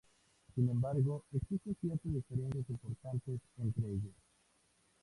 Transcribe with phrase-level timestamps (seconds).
[0.55, 4.15] Sin embargo, existen ciertas diferencias importantes entre ellos.